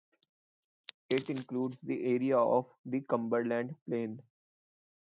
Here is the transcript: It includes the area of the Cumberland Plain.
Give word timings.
It 1.11 1.29
includes 1.29 1.77
the 1.83 2.03
area 2.15 2.35
of 2.39 2.73
the 2.83 3.01
Cumberland 3.01 3.75
Plain. 3.87 4.19